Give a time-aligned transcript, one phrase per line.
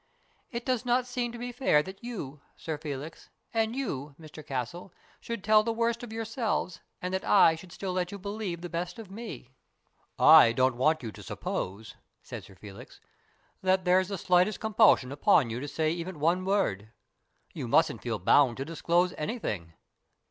[0.49, 4.91] It does not seem to be fair that you, Sir Felix, and you, Mr Castle,
[5.19, 8.67] should tell the worst of yourselves, and that I should still let you believe the
[8.67, 9.53] best of me,"
[10.17, 12.99] 96 STORIES IN GREY" I don't want you to suppose," said Sir Felix,"
[13.61, 16.89] that there's the slightest compulsion upon you to say even one word.
[17.53, 19.73] You mustn't feel bound to disclose anything."